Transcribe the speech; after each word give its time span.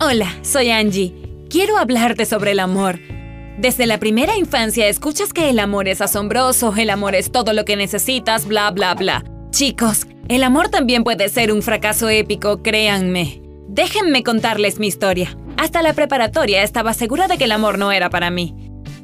Hola, 0.00 0.36
soy 0.42 0.70
Angie. 0.70 1.14
Quiero 1.48 1.76
hablarte 1.76 2.26
sobre 2.26 2.52
el 2.52 2.60
amor. 2.60 2.98
Desde 3.58 3.86
la 3.86 3.98
primera 3.98 4.36
infancia 4.36 4.88
escuchas 4.88 5.32
que 5.32 5.50
el 5.50 5.58
amor 5.58 5.88
es 5.88 6.00
asombroso, 6.00 6.74
el 6.76 6.90
amor 6.90 7.14
es 7.14 7.30
todo 7.30 7.52
lo 7.52 7.64
que 7.64 7.76
necesitas, 7.76 8.46
bla, 8.46 8.70
bla, 8.70 8.94
bla. 8.94 9.24
Chicos, 9.50 10.06
el 10.28 10.42
amor 10.42 10.70
también 10.70 11.04
puede 11.04 11.28
ser 11.28 11.52
un 11.52 11.62
fracaso 11.62 12.08
épico, 12.08 12.62
créanme. 12.62 13.42
Déjenme 13.68 14.22
contarles 14.22 14.78
mi 14.78 14.86
historia. 14.86 15.36
Hasta 15.56 15.82
la 15.82 15.92
preparatoria 15.92 16.62
estaba 16.62 16.94
segura 16.94 17.28
de 17.28 17.38
que 17.38 17.44
el 17.44 17.52
amor 17.52 17.78
no 17.78 17.92
era 17.92 18.10
para 18.10 18.30
mí. 18.30 18.54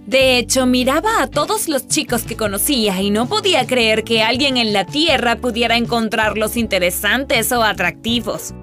De 0.07 0.39
hecho, 0.39 0.65
miraba 0.65 1.23
a 1.23 1.27
todos 1.27 1.69
los 1.69 1.87
chicos 1.87 2.23
que 2.23 2.37
conocía 2.37 3.01
y 3.03 3.11
no 3.11 3.29
podía 3.29 3.67
creer 3.67 4.05
que 4.05 4.23
alguien 4.23 4.57
en 4.57 4.73
la 4.73 4.87
Tierra 4.87 5.37
pudiera 5.37 5.77
encontrarlos 5.77 6.57
interesantes 6.57 7.53
o 7.53 7.63
atractivos. 7.63 8.55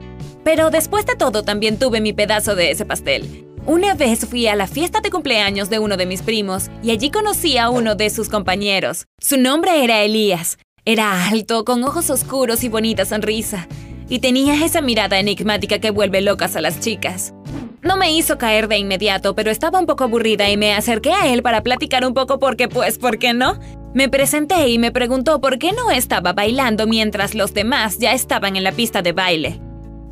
Pero 0.45 0.69
después 0.69 1.07
de 1.07 1.15
todo 1.15 1.41
también 1.41 1.79
tuve 1.79 2.01
mi 2.01 2.13
pedazo 2.13 2.55
de 2.55 2.69
ese 2.69 2.85
pastel. 2.85 3.47
Una 3.65 3.95
vez 3.95 4.27
fui 4.27 4.45
a 4.45 4.55
la 4.55 4.67
fiesta 4.67 5.01
de 5.01 5.09
cumpleaños 5.09 5.71
de 5.71 5.79
uno 5.79 5.97
de 5.97 6.05
mis 6.05 6.21
primos 6.21 6.69
y 6.83 6.91
allí 6.91 7.09
conocí 7.09 7.57
a 7.57 7.71
uno 7.71 7.95
de 7.95 8.11
sus 8.11 8.29
compañeros. 8.29 9.07
Su 9.19 9.39
nombre 9.39 9.83
era 9.83 10.03
Elías. 10.03 10.59
Era 10.85 11.29
alto, 11.29 11.65
con 11.65 11.83
ojos 11.83 12.11
oscuros 12.11 12.63
y 12.63 12.69
bonita 12.69 13.05
sonrisa. 13.05 13.67
Y 14.07 14.19
tenía 14.19 14.63
esa 14.63 14.81
mirada 14.81 15.17
enigmática 15.17 15.79
que 15.79 15.89
vuelve 15.89 16.21
locas 16.21 16.55
a 16.55 16.61
las 16.61 16.79
chicas. 16.79 17.33
No 17.81 17.97
me 17.97 18.11
hizo 18.11 18.37
caer 18.37 18.67
de 18.67 18.77
inmediato, 18.77 19.33
pero 19.33 19.49
estaba 19.49 19.79
un 19.79 19.87
poco 19.87 20.03
aburrida 20.03 20.47
y 20.51 20.57
me 20.57 20.73
acerqué 20.73 21.11
a 21.11 21.33
él 21.33 21.41
para 21.41 21.63
platicar 21.63 22.05
un 22.05 22.13
poco 22.13 22.37
porque, 22.37 22.67
pues, 22.67 22.99
¿por 22.99 23.17
qué 23.17 23.33
no? 23.33 23.59
Me 23.95 24.09
presenté 24.09 24.67
y 24.67 24.77
me 24.77 24.91
preguntó 24.91 25.41
por 25.41 25.57
qué 25.57 25.71
no 25.71 25.89
estaba 25.89 26.33
bailando 26.33 26.85
mientras 26.85 27.33
los 27.33 27.55
demás 27.55 27.97
ya 27.97 28.13
estaban 28.13 28.55
en 28.55 28.63
la 28.63 28.73
pista 28.73 29.01
de 29.01 29.11
baile. 29.11 29.64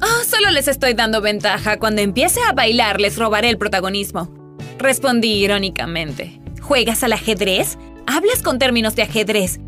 Oh, 0.03 0.23
solo 0.25 0.51
les 0.51 0.67
estoy 0.67 0.93
dando 0.93 1.21
ventaja. 1.21 1.79
Cuando 1.79 2.01
empiece 2.01 2.41
a 2.41 2.51
bailar 2.51 2.99
les 2.99 3.17
robaré 3.17 3.49
el 3.49 3.57
protagonismo. 3.57 4.29
Respondí 4.77 5.31
irónicamente. 5.31 6.41
¿Juegas 6.61 7.03
al 7.03 7.13
ajedrez? 7.13 7.77
Hablas 8.05 8.41
con 8.41 8.59
términos 8.59 8.95
de 8.95 9.03
ajedrez. 9.03 9.59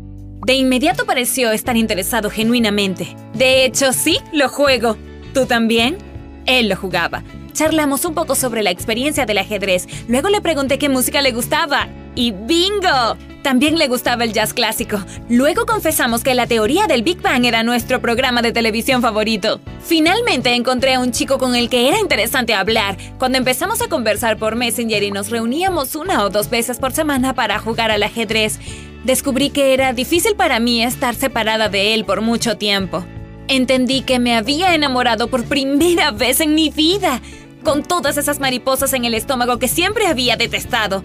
De 0.44 0.52
inmediato 0.52 1.06
pareció 1.06 1.52
estar 1.52 1.76
interesado 1.78 2.28
genuinamente. 2.28 3.16
De 3.32 3.64
hecho, 3.64 3.94
sí, 3.94 4.18
lo 4.32 4.50
juego. 4.50 4.98
¿Tú 5.32 5.46
también? 5.46 5.96
Él 6.44 6.68
lo 6.68 6.76
jugaba. 6.76 7.24
Charlamos 7.54 8.04
un 8.04 8.12
poco 8.12 8.34
sobre 8.34 8.62
la 8.62 8.70
experiencia 8.70 9.24
del 9.24 9.38
ajedrez. 9.38 9.86
Luego 10.06 10.28
le 10.28 10.42
pregunté 10.42 10.78
qué 10.78 10.90
música 10.90 11.22
le 11.22 11.32
gustaba. 11.32 11.88
¡Y 12.14 12.32
bingo! 12.32 13.16
También 13.46 13.78
le 13.78 13.86
gustaba 13.86 14.24
el 14.24 14.32
jazz 14.32 14.52
clásico. 14.52 14.98
Luego 15.28 15.66
confesamos 15.66 16.24
que 16.24 16.34
la 16.34 16.48
teoría 16.48 16.88
del 16.88 17.04
Big 17.04 17.22
Bang 17.22 17.44
era 17.44 17.62
nuestro 17.62 18.00
programa 18.00 18.42
de 18.42 18.50
televisión 18.50 19.02
favorito. 19.02 19.60
Finalmente 19.84 20.52
encontré 20.52 20.94
a 20.94 20.98
un 20.98 21.12
chico 21.12 21.38
con 21.38 21.54
el 21.54 21.68
que 21.68 21.86
era 21.86 22.00
interesante 22.00 22.54
hablar. 22.54 22.96
Cuando 23.20 23.38
empezamos 23.38 23.80
a 23.82 23.88
conversar 23.88 24.36
por 24.36 24.56
Messenger 24.56 25.00
y 25.00 25.12
nos 25.12 25.30
reuníamos 25.30 25.94
una 25.94 26.24
o 26.24 26.28
dos 26.28 26.50
veces 26.50 26.78
por 26.78 26.90
semana 26.90 27.34
para 27.34 27.60
jugar 27.60 27.92
al 27.92 28.02
ajedrez, 28.02 28.58
descubrí 29.04 29.50
que 29.50 29.74
era 29.74 29.92
difícil 29.92 30.34
para 30.34 30.58
mí 30.58 30.82
estar 30.82 31.14
separada 31.14 31.68
de 31.68 31.94
él 31.94 32.04
por 32.04 32.22
mucho 32.22 32.58
tiempo. 32.58 33.06
Entendí 33.46 34.00
que 34.00 34.18
me 34.18 34.34
había 34.34 34.74
enamorado 34.74 35.28
por 35.28 35.44
primera 35.44 36.10
vez 36.10 36.40
en 36.40 36.56
mi 36.56 36.70
vida 36.70 37.22
con 37.62 37.84
todas 37.84 38.16
esas 38.16 38.40
mariposas 38.40 38.92
en 38.92 39.04
el 39.04 39.14
estómago 39.14 39.58
que 39.60 39.68
siempre 39.68 40.08
había 40.08 40.36
detestado. 40.36 41.04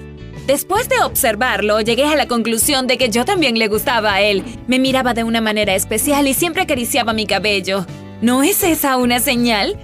Después 0.52 0.90
de 0.90 1.00
observarlo, 1.02 1.80
llegué 1.80 2.04
a 2.04 2.18
la 2.18 2.28
conclusión 2.28 2.86
de 2.86 2.98
que 2.98 3.08
yo 3.08 3.24
también 3.24 3.58
le 3.58 3.70
gustaba 3.70 4.16
a 4.16 4.22
él. 4.22 4.44
Me 4.68 4.80
miraba 4.80 5.14
de 5.14 5.24
una 5.24 5.40
manera 5.40 5.76
especial 5.76 6.28
y 6.28 6.34
siempre 6.34 6.64
acariciaba 6.64 7.14
mi 7.14 7.26
cabello. 7.26 7.86
¿No 8.22 8.44
es 8.44 8.62
esa 8.62 8.98
una 8.98 9.22
señal? 9.22 9.78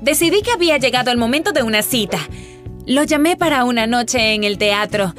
Decidí 0.00 0.42
que 0.42 0.52
había 0.52 0.78
llegado 0.78 1.10
el 1.10 1.18
momento 1.18 1.50
de 1.50 1.64
una 1.64 1.82
cita. 1.82 2.20
Lo 2.86 3.02
llamé 3.02 3.36
para 3.36 3.64
una 3.64 3.88
noche 3.88 4.34
en 4.34 4.44
el 4.44 4.58
teatro. 4.58 5.12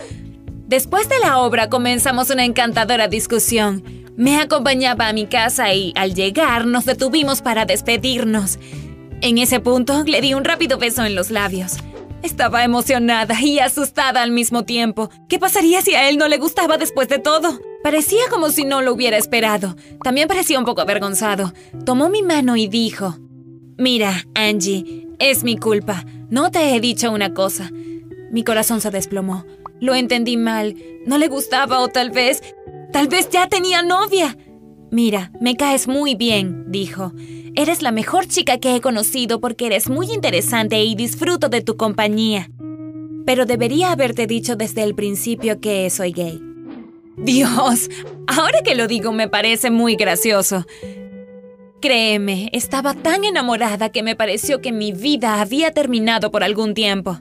Después 0.67 1.09
de 1.09 1.19
la 1.19 1.39
obra 1.39 1.67
comenzamos 1.67 2.29
una 2.29 2.45
encantadora 2.45 3.09
discusión. 3.09 3.83
Me 4.15 4.39
acompañaba 4.39 5.09
a 5.09 5.13
mi 5.13 5.25
casa 5.27 5.73
y 5.73 5.91
al 5.97 6.13
llegar 6.13 6.65
nos 6.65 6.85
detuvimos 6.85 7.41
para 7.41 7.65
despedirnos. 7.65 8.57
En 9.19 9.37
ese 9.37 9.59
punto 9.59 10.05
le 10.05 10.21
di 10.21 10.33
un 10.33 10.45
rápido 10.45 10.77
beso 10.77 11.03
en 11.03 11.13
los 11.13 11.29
labios. 11.29 11.73
Estaba 12.23 12.63
emocionada 12.63 13.39
y 13.41 13.59
asustada 13.59 14.21
al 14.21 14.31
mismo 14.31 14.63
tiempo. 14.63 15.09
¿Qué 15.29 15.39
pasaría 15.39 15.81
si 15.81 15.95
a 15.95 16.09
él 16.09 16.17
no 16.17 16.27
le 16.27 16.37
gustaba 16.37 16.77
después 16.77 17.07
de 17.07 17.19
todo? 17.19 17.59
Parecía 17.83 18.23
como 18.29 18.49
si 18.49 18.65
no 18.65 18.81
lo 18.81 18.93
hubiera 18.93 19.17
esperado. 19.17 19.75
También 20.03 20.27
parecía 20.27 20.59
un 20.59 20.65
poco 20.65 20.81
avergonzado. 20.81 21.53
Tomó 21.85 22.09
mi 22.09 22.23
mano 22.23 22.57
y 22.57 22.67
dijo, 22.67 23.17
Mira, 23.77 24.25
Angie, 24.33 25.07
es 25.19 25.43
mi 25.43 25.57
culpa. 25.57 26.03
No 26.29 26.49
te 26.51 26.75
he 26.75 26.79
dicho 26.79 27.11
una 27.11 27.33
cosa. 27.33 27.69
Mi 28.31 28.43
corazón 28.43 28.81
se 28.81 28.89
desplomó. 28.89 29.45
Lo 29.79 29.93
entendí 29.93 30.35
mal. 30.35 30.75
No 31.05 31.17
le 31.17 31.27
gustaba 31.27 31.79
o 31.79 31.87
tal 31.87 32.11
vez... 32.11 32.41
Tal 32.91 33.09
vez 33.09 33.29
ya 33.29 33.47
tenía 33.47 33.83
novia. 33.83 34.37
Mira, 34.89 35.31
me 35.41 35.55
caes 35.55 35.87
muy 35.87 36.15
bien, 36.15 36.65
dijo. 36.71 37.11
Eres 37.55 37.81
la 37.81 37.91
mejor 37.91 38.27
chica 38.27 38.57
que 38.57 38.75
he 38.75 38.81
conocido 38.81 39.39
porque 39.41 39.65
eres 39.65 39.89
muy 39.89 40.11
interesante 40.11 40.81
y 40.83 40.95
disfruto 40.95 41.49
de 41.49 41.61
tu 41.61 41.75
compañía. 41.75 42.49
Pero 43.25 43.45
debería 43.45 43.91
haberte 43.91 44.27
dicho 44.27 44.55
desde 44.55 44.83
el 44.83 44.95
principio 44.95 45.59
que 45.59 45.89
soy 45.89 46.13
gay. 46.13 46.41
Dios, 47.17 47.89
ahora 48.27 48.61
que 48.63 48.75
lo 48.75 48.87
digo 48.87 49.11
me 49.11 49.27
parece 49.27 49.71
muy 49.71 49.95
gracioso. 49.95 50.65
Créeme, 51.81 52.49
estaba 52.53 52.93
tan 52.93 53.25
enamorada 53.25 53.89
que 53.89 54.03
me 54.03 54.15
pareció 54.15 54.61
que 54.61 54.71
mi 54.71 54.93
vida 54.93 55.41
había 55.41 55.71
terminado 55.71 56.31
por 56.31 56.43
algún 56.43 56.73
tiempo. 56.73 57.17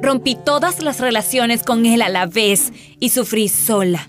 Rompí 0.00 0.36
todas 0.44 0.82
las 0.82 1.00
relaciones 1.00 1.62
con 1.62 1.86
él 1.86 2.02
a 2.02 2.08
la 2.08 2.26
vez 2.26 2.72
y 2.98 3.10
sufrí 3.10 3.48
sola. 3.48 4.08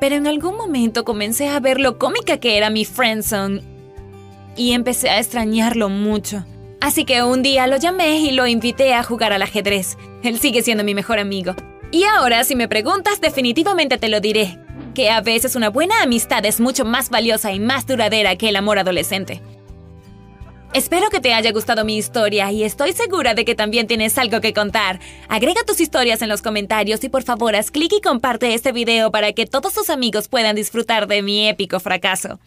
Pero 0.00 0.16
en 0.16 0.26
algún 0.26 0.56
momento 0.56 1.04
comencé 1.04 1.48
a 1.48 1.60
ver 1.60 1.78
lo 1.78 1.98
cómica 1.98 2.38
que 2.38 2.56
era 2.56 2.70
mi 2.70 2.84
friendzone 2.84 3.62
y 4.56 4.72
empecé 4.72 5.10
a 5.10 5.18
extrañarlo 5.18 5.88
mucho. 5.88 6.44
Así 6.80 7.04
que 7.04 7.22
un 7.22 7.42
día 7.42 7.66
lo 7.66 7.76
llamé 7.76 8.20
y 8.20 8.30
lo 8.30 8.46
invité 8.46 8.94
a 8.94 9.02
jugar 9.02 9.32
al 9.32 9.42
ajedrez. 9.42 9.98
Él 10.22 10.38
sigue 10.38 10.62
siendo 10.62 10.82
mi 10.82 10.94
mejor 10.94 11.18
amigo. 11.18 11.54
Y 11.90 12.04
ahora, 12.04 12.44
si 12.44 12.56
me 12.56 12.68
preguntas, 12.68 13.20
definitivamente 13.20 13.98
te 13.98 14.08
lo 14.08 14.20
diré, 14.20 14.58
que 14.94 15.10
a 15.10 15.20
veces 15.20 15.56
una 15.56 15.68
buena 15.68 16.02
amistad 16.02 16.44
es 16.46 16.60
mucho 16.60 16.84
más 16.84 17.10
valiosa 17.10 17.52
y 17.52 17.60
más 17.60 17.86
duradera 17.86 18.36
que 18.36 18.48
el 18.48 18.56
amor 18.56 18.78
adolescente. 18.78 19.42
Espero 20.72 21.10
que 21.10 21.18
te 21.18 21.34
haya 21.34 21.50
gustado 21.50 21.84
mi 21.84 21.96
historia 21.96 22.52
y 22.52 22.62
estoy 22.62 22.92
segura 22.92 23.34
de 23.34 23.44
que 23.44 23.56
también 23.56 23.88
tienes 23.88 24.16
algo 24.18 24.40
que 24.40 24.54
contar. 24.54 25.00
Agrega 25.28 25.64
tus 25.66 25.80
historias 25.80 26.22
en 26.22 26.28
los 26.28 26.42
comentarios 26.42 27.02
y 27.02 27.08
por 27.08 27.24
favor 27.24 27.56
haz 27.56 27.72
clic 27.72 27.92
y 27.92 28.00
comparte 28.00 28.54
este 28.54 28.70
video 28.70 29.10
para 29.10 29.32
que 29.32 29.46
todos 29.46 29.74
tus 29.74 29.90
amigos 29.90 30.28
puedan 30.28 30.54
disfrutar 30.54 31.08
de 31.08 31.22
mi 31.22 31.48
épico 31.48 31.80
fracaso. 31.80 32.38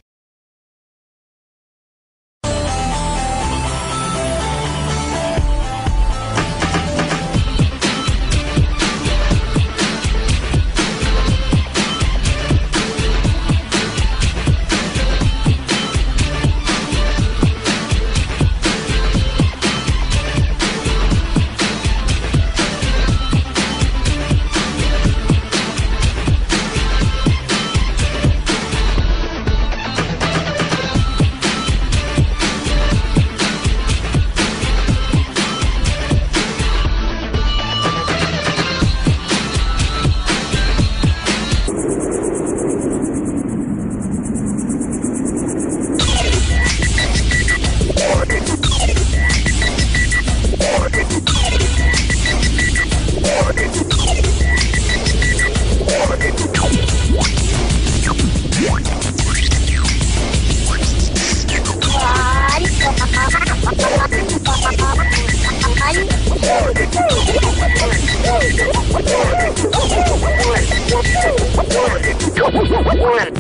One, 72.84 73.00
one, 73.00 73.34